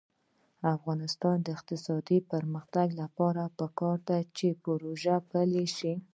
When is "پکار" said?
3.59-3.97